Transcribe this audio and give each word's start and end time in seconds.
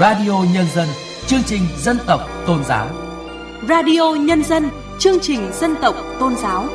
Radio 0.00 0.44
Nhân 0.54 0.66
dân, 0.74 0.88
chương 1.26 1.40
trình 1.46 1.60
dân 1.78 1.98
tộc 2.06 2.20
tôn 2.46 2.64
giáo. 2.64 2.88
Radio 3.68 4.14
Nhân 4.20 4.44
dân, 4.44 4.68
chương 4.98 5.18
trình 5.22 5.50
dân 5.52 5.74
tộc 5.82 5.94
tôn 6.20 6.34
giáo. 6.36 6.68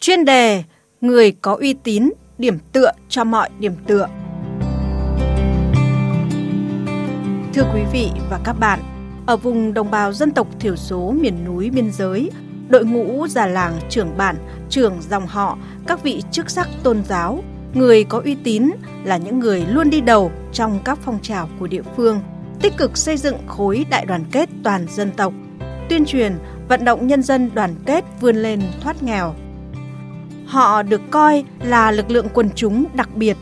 Chuyên 0.00 0.24
đề 0.24 0.62
Người 1.00 1.32
có 1.32 1.56
uy 1.60 1.74
tín, 1.74 2.10
điểm 2.38 2.58
tựa 2.72 2.90
cho 3.08 3.24
mọi 3.24 3.50
điểm 3.58 3.74
tựa. 3.86 4.08
Thưa 7.54 7.64
quý 7.74 7.80
vị 7.92 8.10
và 8.30 8.40
các 8.44 8.52
bạn, 8.52 8.80
ở 9.26 9.36
vùng 9.36 9.74
đồng 9.74 9.90
bào 9.90 10.12
dân 10.12 10.30
tộc 10.30 10.46
thiểu 10.60 10.76
số 10.76 11.14
miền 11.20 11.44
núi 11.44 11.70
biên 11.70 11.92
giới, 11.92 12.30
đội 12.68 12.84
ngũ 12.84 13.26
già 13.28 13.46
làng, 13.46 13.80
trưởng 13.88 14.16
bản, 14.16 14.36
trưởng 14.70 14.96
dòng 15.10 15.26
họ, 15.26 15.58
các 15.86 16.02
vị 16.02 16.22
chức 16.30 16.50
sắc 16.50 16.68
tôn 16.82 17.04
giáo, 17.04 17.42
người 17.74 18.04
có 18.04 18.20
uy 18.24 18.34
tín 18.34 18.70
là 19.04 19.16
những 19.16 19.38
người 19.38 19.64
luôn 19.68 19.90
đi 19.90 20.00
đầu 20.00 20.30
trong 20.52 20.78
các 20.84 20.98
phong 21.02 21.18
trào 21.22 21.48
của 21.58 21.66
địa 21.66 21.82
phương, 21.96 22.20
tích 22.60 22.76
cực 22.76 22.96
xây 22.96 23.16
dựng 23.16 23.36
khối 23.46 23.86
đại 23.90 24.06
đoàn 24.06 24.24
kết 24.32 24.48
toàn 24.64 24.86
dân 24.90 25.10
tộc, 25.10 25.32
tuyên 25.88 26.04
truyền, 26.04 26.38
vận 26.68 26.84
động 26.84 27.06
nhân 27.06 27.22
dân 27.22 27.50
đoàn 27.54 27.74
kết 27.86 28.04
vươn 28.20 28.36
lên 28.36 28.62
thoát 28.80 29.02
nghèo. 29.02 29.34
Họ 30.46 30.82
được 30.82 31.00
coi 31.10 31.44
là 31.62 31.90
lực 31.90 32.10
lượng 32.10 32.26
quần 32.34 32.50
chúng 32.54 32.84
đặc 32.94 33.08
biệt, 33.14 33.36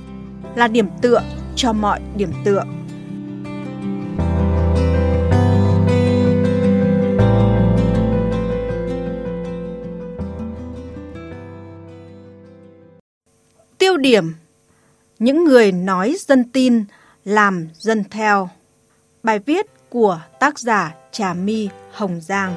là 0.54 0.68
điểm 0.68 0.88
tựa 1.02 1.22
cho 1.56 1.72
mọi 1.72 2.00
điểm 2.16 2.30
tựa. 2.44 2.64
Điểm. 14.02 14.34
Những 15.18 15.44
người 15.44 15.72
nói 15.72 16.16
dân 16.18 16.44
tin, 16.52 16.84
làm 17.24 17.68
dân 17.74 18.04
theo. 18.10 18.48
Bài 19.22 19.38
viết 19.38 19.66
của 19.90 20.20
tác 20.40 20.58
giả 20.58 20.94
Trà 21.12 21.34
My 21.34 21.68
Hồng 21.92 22.20
Giang. 22.20 22.54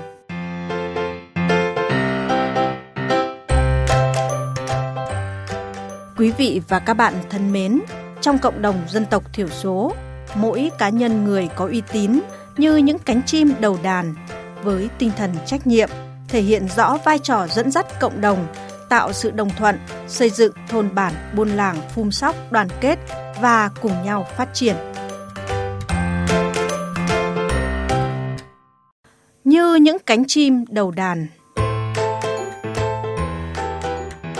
Quý 6.18 6.32
vị 6.32 6.62
và 6.68 6.80
các 6.80 6.94
bạn 6.94 7.14
thân 7.30 7.54
mến, 7.54 7.82
trong 8.22 8.38
cộng 8.38 8.62
đồng 8.62 8.82
dân 8.90 9.06
tộc 9.06 9.34
thiểu 9.34 9.50
số, 9.50 9.94
mỗi 10.36 10.72
cá 10.78 10.90
nhân 10.90 11.24
người 11.24 11.50
có 11.56 11.68
uy 11.68 11.82
tín 11.92 12.20
như 12.58 12.78
những 12.78 13.00
cánh 13.00 13.22
chim 13.26 13.54
đầu 13.60 13.80
đàn 13.84 14.16
với 14.64 14.90
tinh 14.98 15.12
thần 15.18 15.32
trách 15.46 15.68
nhiệm 15.68 15.90
thể 16.28 16.42
hiện 16.42 16.68
rõ 16.76 16.98
vai 17.06 17.20
trò 17.20 17.48
dẫn 17.48 17.72
dắt 17.72 18.00
cộng 18.00 18.22
đồng 18.22 18.48
tạo 18.96 19.14
sự 19.14 19.32
đồng 19.32 19.50
thuận, 19.50 19.80
xây 20.08 20.30
dựng 20.30 20.52
thôn 20.70 20.96
bản, 20.96 21.14
buôn 21.36 21.50
làng, 21.50 21.78
phun 21.96 22.12
sóc, 22.12 22.36
đoàn 22.52 22.68
kết 22.82 23.00
và 23.42 23.70
cùng 23.82 24.04
nhau 24.06 24.28
phát 24.38 24.50
triển. 24.54 24.76
Như 29.44 29.76
những 29.76 29.98
cánh 30.06 30.26
chim 30.28 30.66
đầu 30.70 30.92
đàn. 30.92 31.28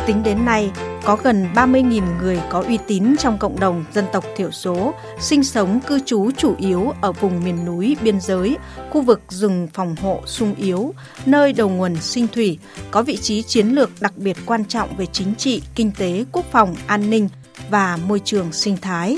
Tính 0.06 0.24
đến 0.24 0.46
nay, 0.46 0.72
có 1.04 1.16
gần 1.24 1.48
30.000 1.56 2.18
người 2.22 2.40
có 2.50 2.64
uy 2.68 2.78
tín 2.88 3.16
trong 3.20 3.38
cộng 3.38 3.60
đồng 3.60 3.86
dân 3.94 4.06
tộc 4.14 4.26
thiểu 4.36 4.52
số, 4.52 4.94
sinh 5.20 5.44
sống 5.44 5.80
cư 5.88 6.00
trú 6.06 6.32
chủ 6.38 6.56
yếu 6.60 6.94
ở 7.02 7.12
vùng 7.12 7.44
miền 7.44 7.66
núi 7.66 7.98
biên 8.02 8.22
giới, 8.22 8.58
khu 8.90 9.02
vực 9.02 9.22
rừng 9.30 9.68
phòng 9.74 9.96
hộ 10.02 10.22
sung 10.26 10.56
yếu, 10.56 10.94
nơi 11.26 11.54
đầu 11.54 11.70
nguồn 11.70 11.96
sinh 11.96 12.28
thủy, 12.28 12.60
có 12.92 13.04
vị 13.04 13.18
trí 13.18 13.42
chiến 13.42 13.68
lược 13.68 13.90
đặc 14.00 14.14
biệt 14.18 14.38
quan 14.46 14.66
trọng 14.66 14.98
về 14.98 15.06
chính 15.06 15.36
trị, 15.36 15.62
kinh 15.76 15.92
tế, 15.98 16.26
quốc 16.32 16.46
phòng, 16.52 16.76
an 16.88 17.10
ninh 17.10 17.30
và 17.70 17.98
môi 18.08 18.20
trường 18.20 18.52
sinh 18.52 18.78
thái. 18.78 19.18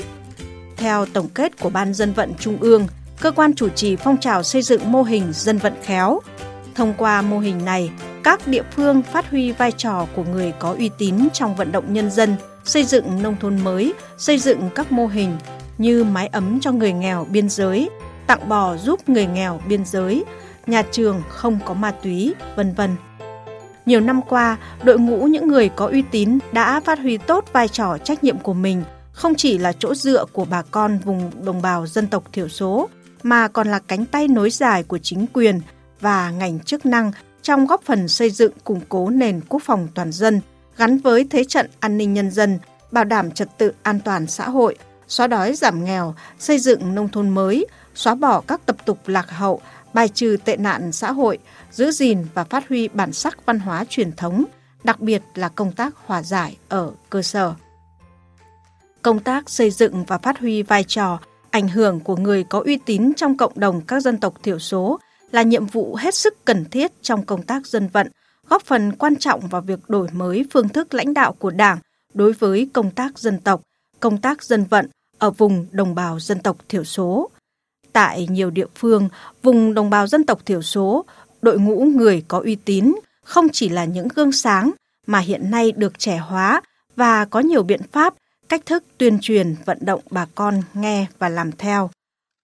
Theo 0.76 1.06
tổng 1.06 1.28
kết 1.28 1.60
của 1.60 1.70
Ban 1.70 1.94
dân 1.94 2.12
vận 2.12 2.32
Trung 2.40 2.58
ương, 2.60 2.86
cơ 3.20 3.30
quan 3.30 3.54
chủ 3.54 3.68
trì 3.68 3.96
phong 3.96 4.16
trào 4.16 4.42
xây 4.42 4.62
dựng 4.62 4.92
mô 4.92 5.02
hình 5.02 5.24
dân 5.32 5.58
vận 5.58 5.72
khéo. 5.82 6.20
Thông 6.74 6.94
qua 6.98 7.22
mô 7.22 7.38
hình 7.38 7.64
này, 7.64 7.90
các 8.28 8.48
địa 8.48 8.62
phương 8.76 9.02
phát 9.02 9.30
huy 9.30 9.52
vai 9.52 9.72
trò 9.72 10.06
của 10.16 10.24
người 10.24 10.52
có 10.58 10.74
uy 10.78 10.90
tín 10.98 11.14
trong 11.32 11.56
vận 11.56 11.72
động 11.72 11.92
nhân 11.92 12.10
dân, 12.10 12.36
xây 12.64 12.84
dựng 12.84 13.22
nông 13.22 13.36
thôn 13.40 13.64
mới, 13.64 13.94
xây 14.18 14.38
dựng 14.38 14.70
các 14.74 14.92
mô 14.92 15.06
hình 15.06 15.36
như 15.78 16.04
mái 16.04 16.26
ấm 16.26 16.60
cho 16.60 16.72
người 16.72 16.92
nghèo 16.92 17.26
biên 17.30 17.48
giới, 17.48 17.90
tặng 18.26 18.48
bò 18.48 18.76
giúp 18.76 19.08
người 19.08 19.26
nghèo 19.26 19.60
biên 19.68 19.84
giới, 19.84 20.24
nhà 20.66 20.82
trường 20.82 21.22
không 21.28 21.58
có 21.64 21.74
ma 21.74 21.90
túy, 21.90 22.34
vân 22.56 22.74
vân. 22.74 22.96
Nhiều 23.86 24.00
năm 24.00 24.22
qua, 24.22 24.56
đội 24.82 24.98
ngũ 24.98 25.24
những 25.26 25.48
người 25.48 25.68
có 25.68 25.86
uy 25.86 26.02
tín 26.10 26.38
đã 26.52 26.80
phát 26.80 26.98
huy 26.98 27.18
tốt 27.18 27.44
vai 27.52 27.68
trò 27.68 27.98
trách 27.98 28.24
nhiệm 28.24 28.38
của 28.38 28.54
mình, 28.54 28.82
không 29.12 29.34
chỉ 29.34 29.58
là 29.58 29.72
chỗ 29.72 29.94
dựa 29.94 30.24
của 30.32 30.44
bà 30.44 30.62
con 30.62 30.98
vùng 30.98 31.30
đồng 31.44 31.62
bào 31.62 31.86
dân 31.86 32.06
tộc 32.06 32.24
thiểu 32.32 32.48
số, 32.48 32.88
mà 33.22 33.48
còn 33.48 33.68
là 33.68 33.78
cánh 33.78 34.04
tay 34.04 34.28
nối 34.28 34.50
dài 34.50 34.82
của 34.82 34.98
chính 34.98 35.26
quyền 35.32 35.60
và 36.00 36.30
ngành 36.30 36.60
chức 36.60 36.86
năng 36.86 37.12
trong 37.42 37.66
góp 37.66 37.82
phần 37.82 38.08
xây 38.08 38.30
dựng 38.30 38.52
củng 38.64 38.80
cố 38.88 39.10
nền 39.10 39.40
quốc 39.48 39.62
phòng 39.62 39.88
toàn 39.94 40.12
dân 40.12 40.40
gắn 40.76 40.98
với 40.98 41.26
thế 41.30 41.44
trận 41.44 41.70
an 41.80 41.98
ninh 41.98 42.14
nhân 42.14 42.30
dân, 42.30 42.58
bảo 42.90 43.04
đảm 43.04 43.30
trật 43.30 43.58
tự 43.58 43.72
an 43.82 44.00
toàn 44.00 44.26
xã 44.26 44.48
hội, 44.48 44.76
xóa 45.08 45.26
đói 45.26 45.54
giảm 45.54 45.84
nghèo, 45.84 46.14
xây 46.38 46.58
dựng 46.58 46.94
nông 46.94 47.08
thôn 47.08 47.28
mới, 47.28 47.66
xóa 47.94 48.14
bỏ 48.14 48.40
các 48.40 48.66
tập 48.66 48.76
tục 48.86 48.98
lạc 49.06 49.30
hậu, 49.30 49.60
bài 49.94 50.08
trừ 50.08 50.36
tệ 50.44 50.56
nạn 50.56 50.92
xã 50.92 51.12
hội, 51.12 51.38
giữ 51.70 51.90
gìn 51.90 52.26
và 52.34 52.44
phát 52.44 52.68
huy 52.68 52.88
bản 52.88 53.12
sắc 53.12 53.46
văn 53.46 53.58
hóa 53.58 53.84
truyền 53.88 54.12
thống, 54.12 54.44
đặc 54.84 55.00
biệt 55.00 55.22
là 55.34 55.48
công 55.48 55.72
tác 55.72 55.94
hòa 56.06 56.22
giải 56.22 56.56
ở 56.68 56.92
cơ 57.10 57.22
sở. 57.22 57.54
Công 59.02 59.20
tác 59.20 59.50
xây 59.50 59.70
dựng 59.70 60.04
và 60.04 60.18
phát 60.18 60.38
huy 60.38 60.62
vai 60.62 60.84
trò, 60.84 61.18
ảnh 61.50 61.68
hưởng 61.68 62.00
của 62.00 62.16
người 62.16 62.44
có 62.44 62.62
uy 62.64 62.78
tín 62.86 63.12
trong 63.16 63.36
cộng 63.36 63.52
đồng 63.54 63.80
các 63.80 64.00
dân 64.00 64.18
tộc 64.18 64.34
thiểu 64.42 64.58
số 64.58 65.00
là 65.30 65.42
nhiệm 65.42 65.66
vụ 65.66 65.94
hết 65.94 66.14
sức 66.14 66.44
cần 66.44 66.64
thiết 66.64 66.92
trong 67.02 67.26
công 67.26 67.42
tác 67.42 67.66
dân 67.66 67.88
vận, 67.88 68.08
góp 68.48 68.62
phần 68.62 68.92
quan 68.92 69.16
trọng 69.16 69.40
vào 69.40 69.60
việc 69.60 69.78
đổi 69.88 70.08
mới 70.12 70.44
phương 70.52 70.68
thức 70.68 70.94
lãnh 70.94 71.14
đạo 71.14 71.32
của 71.32 71.50
Đảng 71.50 71.78
đối 72.14 72.32
với 72.32 72.70
công 72.72 72.90
tác 72.90 73.18
dân 73.18 73.40
tộc, 73.40 73.62
công 74.00 74.20
tác 74.20 74.42
dân 74.42 74.64
vận 74.64 74.88
ở 75.18 75.30
vùng 75.30 75.66
đồng 75.70 75.94
bào 75.94 76.20
dân 76.20 76.38
tộc 76.38 76.56
thiểu 76.68 76.84
số. 76.84 77.30
Tại 77.92 78.26
nhiều 78.30 78.50
địa 78.50 78.66
phương, 78.74 79.08
vùng 79.42 79.74
đồng 79.74 79.90
bào 79.90 80.06
dân 80.06 80.26
tộc 80.26 80.46
thiểu 80.46 80.62
số, 80.62 81.04
đội 81.42 81.58
ngũ 81.58 81.84
người 81.84 82.24
có 82.28 82.40
uy 82.44 82.56
tín 82.56 82.94
không 83.24 83.48
chỉ 83.52 83.68
là 83.68 83.84
những 83.84 84.08
gương 84.08 84.32
sáng 84.32 84.70
mà 85.06 85.18
hiện 85.18 85.50
nay 85.50 85.72
được 85.72 85.98
trẻ 85.98 86.16
hóa 86.16 86.60
và 86.96 87.24
có 87.24 87.40
nhiều 87.40 87.62
biện 87.62 87.80
pháp, 87.92 88.14
cách 88.48 88.66
thức 88.66 88.84
tuyên 88.98 89.18
truyền 89.20 89.54
vận 89.64 89.78
động 89.80 90.00
bà 90.10 90.26
con 90.34 90.62
nghe 90.74 91.06
và 91.18 91.28
làm 91.28 91.52
theo. 91.52 91.90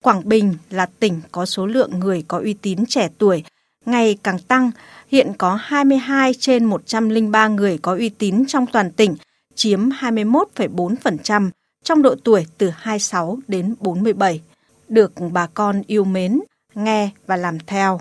Quảng 0.04 0.28
Bình 0.28 0.54
là 0.70 0.86
tỉnh 1.00 1.20
có 1.32 1.46
số 1.46 1.66
lượng 1.66 2.00
người 2.00 2.24
có 2.28 2.38
uy 2.38 2.54
tín 2.54 2.86
trẻ 2.88 3.08
tuổi 3.18 3.44
ngày 3.86 4.18
càng 4.22 4.38
tăng, 4.38 4.70
hiện 5.08 5.32
có 5.38 5.58
22 5.62 6.34
trên 6.34 6.64
103 6.64 7.48
người 7.48 7.78
có 7.78 7.94
uy 7.94 8.08
tín 8.08 8.44
trong 8.48 8.66
toàn 8.66 8.92
tỉnh, 8.92 9.16
chiếm 9.54 9.88
21,4% 9.88 11.50
trong 11.84 12.02
độ 12.02 12.14
tuổi 12.24 12.46
từ 12.58 12.70
26 12.76 13.38
đến 13.48 13.74
47, 13.80 14.40
được 14.88 15.12
bà 15.32 15.46
con 15.46 15.82
yêu 15.86 16.04
mến, 16.04 16.40
nghe 16.74 17.10
và 17.26 17.36
làm 17.36 17.58
theo. 17.66 18.00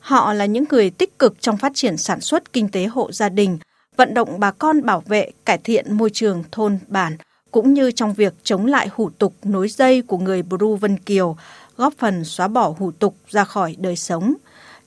Họ 0.00 0.32
là 0.32 0.46
những 0.46 0.64
người 0.70 0.90
tích 0.90 1.18
cực 1.18 1.40
trong 1.40 1.56
phát 1.56 1.72
triển 1.74 1.96
sản 1.96 2.20
xuất 2.20 2.52
kinh 2.52 2.68
tế 2.68 2.84
hộ 2.84 3.12
gia 3.12 3.28
đình, 3.28 3.58
vận 3.96 4.14
động 4.14 4.40
bà 4.40 4.50
con 4.50 4.86
bảo 4.86 5.00
vệ, 5.00 5.30
cải 5.44 5.58
thiện 5.58 5.96
môi 5.96 6.10
trường 6.10 6.44
thôn 6.52 6.78
bản, 6.88 7.16
cũng 7.56 7.74
như 7.74 7.90
trong 7.90 8.14
việc 8.14 8.34
chống 8.42 8.66
lại 8.66 8.88
hủ 8.94 9.10
tục 9.10 9.34
nối 9.42 9.68
dây 9.68 10.02
của 10.02 10.18
người 10.18 10.42
Bru 10.42 10.76
Vân 10.76 10.98
Kiều, 10.98 11.36
góp 11.76 11.94
phần 11.98 12.24
xóa 12.24 12.48
bỏ 12.48 12.74
hủ 12.78 12.90
tục 12.90 13.16
ra 13.28 13.44
khỏi 13.44 13.76
đời 13.78 13.96
sống. 13.96 14.34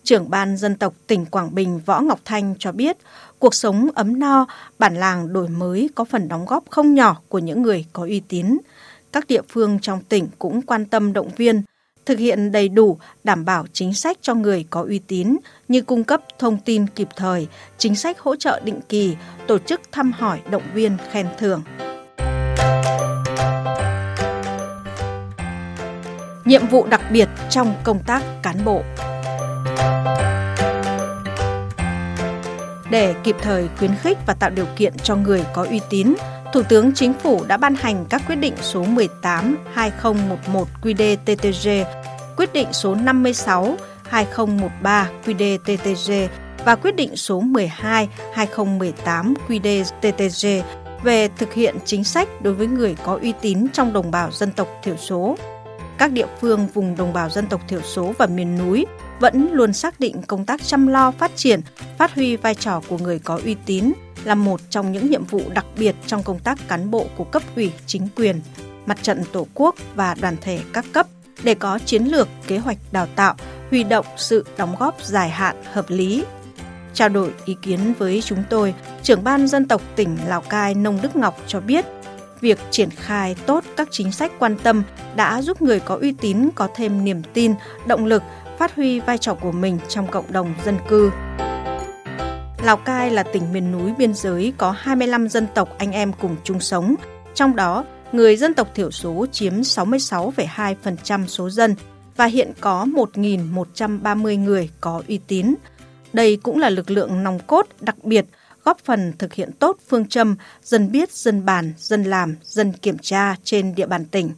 Trưởng 0.03 0.29
ban 0.29 0.57
dân 0.57 0.75
tộc 0.75 0.93
tỉnh 1.07 1.25
Quảng 1.25 1.55
Bình 1.55 1.81
Võ 1.85 1.99
Ngọc 1.99 2.19
Thanh 2.25 2.55
cho 2.59 2.71
biết, 2.71 2.97
cuộc 3.39 3.55
sống 3.55 3.89
ấm 3.95 4.19
no, 4.19 4.45
bản 4.79 4.95
làng 4.95 5.33
đổi 5.33 5.47
mới 5.47 5.89
có 5.95 6.05
phần 6.05 6.27
đóng 6.27 6.45
góp 6.45 6.63
không 6.69 6.93
nhỏ 6.93 7.21
của 7.27 7.39
những 7.39 7.61
người 7.61 7.85
có 7.93 8.03
uy 8.03 8.19
tín. 8.19 8.57
Các 9.11 9.27
địa 9.27 9.41
phương 9.49 9.79
trong 9.81 10.01
tỉnh 10.01 10.27
cũng 10.39 10.61
quan 10.61 10.85
tâm 10.85 11.13
động 11.13 11.29
viên, 11.37 11.61
thực 12.05 12.19
hiện 12.19 12.51
đầy 12.51 12.69
đủ, 12.69 12.97
đảm 13.23 13.45
bảo 13.45 13.65
chính 13.73 13.93
sách 13.93 14.17
cho 14.21 14.35
người 14.35 14.65
có 14.69 14.83
uy 14.83 14.99
tín 14.99 15.37
như 15.67 15.81
cung 15.81 16.03
cấp 16.03 16.21
thông 16.39 16.57
tin 16.57 16.87
kịp 16.87 17.07
thời, 17.15 17.47
chính 17.77 17.95
sách 17.95 18.19
hỗ 18.19 18.35
trợ 18.35 18.59
định 18.63 18.79
kỳ, 18.89 19.15
tổ 19.47 19.57
chức 19.57 19.81
thăm 19.91 20.11
hỏi 20.11 20.39
động 20.51 20.63
viên 20.73 20.97
khen 21.11 21.27
thưởng. 21.37 21.61
Nhiệm 26.49 26.67
vụ 26.67 26.85
đặc 26.85 27.01
biệt 27.11 27.29
trong 27.49 27.73
công 27.83 28.03
tác 28.03 28.23
cán 28.43 28.65
bộ. 28.65 28.81
Để 32.89 33.15
kịp 33.23 33.35
thời 33.41 33.69
khuyến 33.77 33.95
khích 33.95 34.17
và 34.27 34.33
tạo 34.33 34.49
điều 34.49 34.65
kiện 34.77 34.93
cho 35.03 35.15
người 35.15 35.45
có 35.53 35.65
uy 35.69 35.81
tín, 35.89 36.13
Thủ 36.53 36.63
tướng 36.69 36.93
Chính 36.93 37.13
phủ 37.13 37.43
đã 37.47 37.57
ban 37.57 37.75
hành 37.75 38.05
các 38.09 38.21
quyết 38.27 38.35
định 38.35 38.53
số 38.61 38.85
18-2011 39.23 40.65
QĐ-TTG, 40.81 41.85
quyết 42.37 42.53
định 42.53 42.67
số 42.71 42.95
56-2013 42.95 43.75
QĐ-TTG 45.25 46.27
và 46.65 46.75
quyết 46.75 46.95
định 46.95 47.15
số 47.15 47.41
12/2018 47.41 49.33
QĐ-TTG 49.47 50.61
về 51.03 51.29
thực 51.37 51.53
hiện 51.53 51.75
chính 51.85 52.03
sách 52.03 52.41
đối 52.41 52.53
với 52.53 52.67
người 52.67 52.95
có 53.03 53.19
uy 53.21 53.33
tín 53.41 53.67
trong 53.73 53.93
đồng 53.93 54.11
bào 54.11 54.31
dân 54.31 54.51
tộc 54.51 54.67
thiểu 54.83 54.97
số. 54.97 55.35
Các 55.99 56.11
địa 56.11 56.27
phương 56.41 56.67
vùng 56.67 56.95
đồng 56.95 57.13
bào 57.13 57.29
dân 57.29 57.47
tộc 57.47 57.61
thiểu 57.67 57.81
số 57.81 58.13
và 58.17 58.27
miền 58.27 58.57
núi 58.57 58.85
vẫn 59.19 59.51
luôn 59.51 59.73
xác 59.73 59.99
định 59.99 60.21
công 60.27 60.45
tác 60.45 60.61
chăm 60.63 60.87
lo 60.87 61.11
phát 61.11 61.31
triển, 61.35 61.61
phát 61.97 62.15
huy 62.15 62.35
vai 62.35 62.55
trò 62.55 62.81
của 62.89 62.97
người 62.97 63.19
có 63.19 63.39
uy 63.43 63.55
tín 63.65 63.91
là 64.23 64.35
một 64.35 64.61
trong 64.69 64.91
những 64.91 65.09
nhiệm 65.09 65.25
vụ 65.25 65.41
đặc 65.53 65.65
biệt 65.77 65.95
trong 66.07 66.23
công 66.23 66.39
tác 66.39 66.59
cán 66.67 66.91
bộ 66.91 67.05
của 67.17 67.23
cấp 67.23 67.43
ủy 67.55 67.71
chính 67.85 68.07
quyền, 68.15 68.41
mặt 68.85 68.97
trận 69.01 69.23
tổ 69.31 69.47
quốc 69.53 69.75
và 69.95 70.15
đoàn 70.21 70.35
thể 70.41 70.59
các 70.73 70.85
cấp 70.93 71.07
để 71.43 71.55
có 71.55 71.79
chiến 71.85 72.03
lược, 72.03 72.27
kế 72.47 72.57
hoạch 72.57 72.77
đào 72.91 73.07
tạo, 73.15 73.35
huy 73.69 73.83
động 73.83 74.05
sự 74.17 74.45
đóng 74.57 74.75
góp 74.79 74.95
dài 75.03 75.29
hạn 75.29 75.55
hợp 75.71 75.85
lý. 75.87 76.23
Trao 76.93 77.09
đổi 77.09 77.31
ý 77.45 77.55
kiến 77.61 77.93
với 77.99 78.21
chúng 78.25 78.43
tôi, 78.49 78.73
trưởng 79.03 79.23
ban 79.23 79.47
dân 79.47 79.67
tộc 79.67 79.81
tỉnh 79.95 80.17
Lào 80.27 80.41
Cai 80.41 80.75
Nông 80.75 80.99
Đức 81.01 81.15
Ngọc 81.15 81.37
cho 81.47 81.59
biết, 81.59 81.85
việc 82.41 82.59
triển 82.71 82.89
khai 82.89 83.35
tốt 83.45 83.63
các 83.77 83.87
chính 83.91 84.11
sách 84.11 84.31
quan 84.39 84.57
tâm 84.63 84.83
đã 85.15 85.41
giúp 85.41 85.61
người 85.61 85.79
có 85.79 85.97
uy 86.01 86.11
tín 86.11 86.49
có 86.55 86.67
thêm 86.75 87.03
niềm 87.05 87.21
tin, 87.33 87.53
động 87.87 88.05
lực 88.05 88.23
phát 88.57 88.75
huy 88.75 88.99
vai 88.99 89.17
trò 89.17 89.33
của 89.33 89.51
mình 89.51 89.79
trong 89.87 90.07
cộng 90.07 90.31
đồng 90.31 90.53
dân 90.65 90.77
cư. 90.87 91.11
Lào 92.63 92.77
Cai 92.77 93.11
là 93.11 93.23
tỉnh 93.23 93.53
miền 93.53 93.71
núi 93.71 93.93
biên 93.97 94.13
giới 94.13 94.53
có 94.57 94.71
25 94.71 95.29
dân 95.29 95.47
tộc 95.55 95.69
anh 95.77 95.91
em 95.91 96.11
cùng 96.13 96.35
chung 96.43 96.59
sống, 96.59 96.95
trong 97.33 97.55
đó 97.55 97.85
người 98.11 98.37
dân 98.37 98.53
tộc 98.53 98.67
thiểu 98.75 98.91
số 98.91 99.25
chiếm 99.31 99.53
66,2% 99.61 101.27
số 101.27 101.49
dân 101.49 101.75
và 102.15 102.25
hiện 102.25 102.51
có 102.61 102.85
1.130 102.85 104.39
người 104.39 104.69
có 104.81 105.01
uy 105.07 105.19
tín. 105.27 105.55
Đây 106.13 106.37
cũng 106.43 106.59
là 106.59 106.69
lực 106.69 106.91
lượng 106.91 107.23
nòng 107.23 107.39
cốt 107.39 107.67
đặc 107.81 108.03
biệt 108.03 108.25
góp 108.69 108.79
phần 108.85 109.13
thực 109.17 109.33
hiện 109.33 109.51
tốt 109.59 109.77
phương 109.87 110.07
châm 110.07 110.35
dân 110.63 110.91
biết, 110.91 111.11
dân 111.11 111.45
bàn, 111.45 111.73
dân 111.77 112.03
làm, 112.03 112.35
dân 112.43 112.73
kiểm 112.73 112.97
tra 112.97 113.35
trên 113.43 113.75
địa 113.75 113.85
bàn 113.85 114.05
tỉnh. 114.05 114.31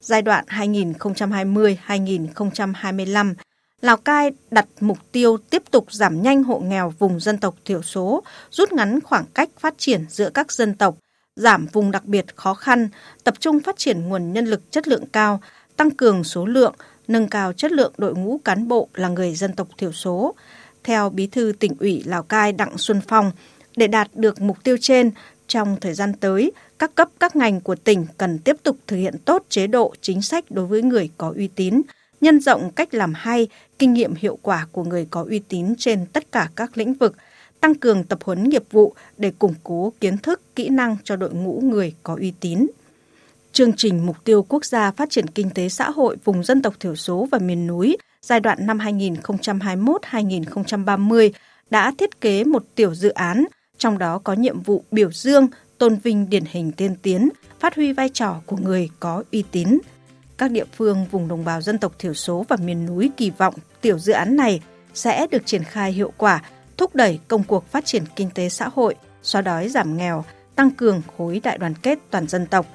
Giai 0.00 0.22
đoạn 0.22 0.44
2020-2025, 0.48 3.34
Lào 3.80 3.96
Cai 3.96 4.30
đặt 4.50 4.66
mục 4.80 4.98
tiêu 5.12 5.36
tiếp 5.50 5.62
tục 5.70 5.92
giảm 5.92 6.22
nhanh 6.22 6.42
hộ 6.42 6.58
nghèo 6.58 6.94
vùng 6.98 7.20
dân 7.20 7.38
tộc 7.38 7.54
thiểu 7.64 7.82
số, 7.82 8.22
rút 8.50 8.72
ngắn 8.72 9.00
khoảng 9.00 9.24
cách 9.34 9.48
phát 9.58 9.74
triển 9.78 10.04
giữa 10.08 10.30
các 10.30 10.52
dân 10.52 10.74
tộc, 10.74 10.96
giảm 11.36 11.66
vùng 11.66 11.90
đặc 11.90 12.04
biệt 12.04 12.36
khó 12.36 12.54
khăn, 12.54 12.88
tập 13.24 13.34
trung 13.40 13.60
phát 13.60 13.78
triển 13.78 14.08
nguồn 14.08 14.32
nhân 14.32 14.46
lực 14.46 14.72
chất 14.72 14.88
lượng 14.88 15.04
cao, 15.12 15.40
tăng 15.76 15.90
cường 15.90 16.24
số 16.24 16.46
lượng, 16.46 16.74
nâng 17.08 17.28
cao 17.28 17.52
chất 17.52 17.72
lượng 17.72 17.92
đội 17.98 18.14
ngũ 18.14 18.40
cán 18.44 18.68
bộ 18.68 18.88
là 18.94 19.08
người 19.08 19.34
dân 19.34 19.52
tộc 19.52 19.68
thiểu 19.78 19.92
số. 19.92 20.34
Theo 20.84 21.10
Bí 21.10 21.26
thư 21.26 21.52
tỉnh 21.58 21.72
ủy 21.80 22.02
Lào 22.06 22.22
Cai 22.22 22.52
Đặng 22.52 22.78
Xuân 22.78 23.00
Phong, 23.08 23.32
để 23.76 23.86
đạt 23.86 24.08
được 24.14 24.40
mục 24.40 24.64
tiêu 24.64 24.76
trên, 24.80 25.10
trong 25.46 25.76
thời 25.80 25.94
gian 25.94 26.12
tới, 26.12 26.52
các 26.78 26.94
cấp 26.94 27.08
các 27.20 27.36
ngành 27.36 27.60
của 27.60 27.74
tỉnh 27.74 28.06
cần 28.18 28.38
tiếp 28.38 28.56
tục 28.62 28.76
thực 28.86 28.96
hiện 28.96 29.14
tốt 29.24 29.44
chế 29.48 29.66
độ 29.66 29.94
chính 30.00 30.22
sách 30.22 30.44
đối 30.50 30.66
với 30.66 30.82
người 30.82 31.10
có 31.18 31.32
uy 31.36 31.48
tín, 31.48 31.82
nhân 32.20 32.40
rộng 32.40 32.70
cách 32.70 32.94
làm 32.94 33.14
hay, 33.14 33.48
kinh 33.78 33.92
nghiệm 33.92 34.14
hiệu 34.14 34.38
quả 34.42 34.66
của 34.72 34.84
người 34.84 35.06
có 35.10 35.26
uy 35.28 35.38
tín 35.38 35.74
trên 35.78 36.06
tất 36.12 36.32
cả 36.32 36.48
các 36.56 36.78
lĩnh 36.78 36.94
vực, 36.94 37.16
tăng 37.60 37.74
cường 37.74 38.04
tập 38.04 38.18
huấn 38.24 38.48
nghiệp 38.48 38.64
vụ 38.70 38.94
để 39.16 39.32
củng 39.38 39.54
cố 39.64 39.92
kiến 40.00 40.18
thức, 40.18 40.40
kỹ 40.56 40.68
năng 40.68 40.96
cho 41.04 41.16
đội 41.16 41.34
ngũ 41.34 41.60
người 41.60 41.94
có 42.02 42.16
uy 42.20 42.32
tín. 42.40 42.66
Chương 43.52 43.72
trình 43.76 44.06
Mục 44.06 44.16
tiêu 44.24 44.46
Quốc 44.48 44.64
gia 44.64 44.90
Phát 44.90 45.10
triển 45.10 45.26
Kinh 45.26 45.50
tế 45.50 45.68
Xã 45.68 45.90
hội 45.90 46.16
vùng 46.24 46.44
dân 46.44 46.62
tộc 46.62 46.74
thiểu 46.80 46.96
số 46.96 47.28
và 47.30 47.38
miền 47.38 47.66
núi 47.66 47.96
giai 48.22 48.40
đoạn 48.40 48.66
năm 48.66 48.78
2021-2030 48.78 51.30
đã 51.70 51.92
thiết 51.98 52.20
kế 52.20 52.44
một 52.44 52.62
tiểu 52.74 52.94
dự 52.94 53.08
án, 53.08 53.44
trong 53.82 53.98
đó 53.98 54.18
có 54.18 54.32
nhiệm 54.32 54.60
vụ 54.60 54.84
biểu 54.90 55.12
dương, 55.12 55.46
tôn 55.78 55.96
vinh 55.96 56.30
điển 56.30 56.44
hình 56.50 56.72
tiên 56.72 56.94
tiến, 57.02 57.28
phát 57.60 57.74
huy 57.74 57.92
vai 57.92 58.08
trò 58.08 58.40
của 58.46 58.56
người 58.56 58.90
có 59.00 59.22
uy 59.32 59.44
tín. 59.50 59.78
Các 60.38 60.50
địa 60.50 60.64
phương 60.76 61.06
vùng 61.10 61.28
đồng 61.28 61.44
bào 61.44 61.60
dân 61.60 61.78
tộc 61.78 61.92
thiểu 61.98 62.14
số 62.14 62.44
và 62.48 62.56
miền 62.56 62.86
núi 62.86 63.10
kỳ 63.16 63.30
vọng 63.30 63.54
tiểu 63.80 63.98
dự 63.98 64.12
án 64.12 64.36
này 64.36 64.60
sẽ 64.94 65.26
được 65.30 65.46
triển 65.46 65.64
khai 65.64 65.92
hiệu 65.92 66.12
quả, 66.16 66.42
thúc 66.76 66.94
đẩy 66.94 67.20
công 67.28 67.44
cuộc 67.44 67.66
phát 67.70 67.84
triển 67.84 68.04
kinh 68.16 68.30
tế 68.34 68.48
xã 68.48 68.68
hội, 68.74 68.94
xóa 69.22 69.42
đói 69.42 69.68
giảm 69.68 69.96
nghèo, 69.96 70.24
tăng 70.54 70.70
cường 70.70 71.02
khối 71.16 71.40
đại 71.44 71.58
đoàn 71.58 71.74
kết 71.74 71.98
toàn 72.10 72.28
dân 72.28 72.46
tộc, 72.46 72.66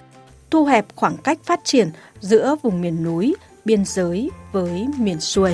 thu 0.51 0.65
hẹp 0.65 0.86
khoảng 0.95 1.18
cách 1.18 1.39
phát 1.44 1.59
triển 1.63 1.89
giữa 2.19 2.56
vùng 2.62 2.81
miền 2.81 3.04
núi, 3.04 3.36
biên 3.65 3.86
giới 3.86 4.30
với 4.51 4.88
miền 5.00 5.19
xuôi. 5.19 5.54